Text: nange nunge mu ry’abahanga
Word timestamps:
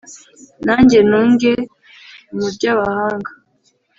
nange 0.65 0.99
nunge 1.09 1.51
mu 2.35 2.45
ry’abahanga 2.53 3.29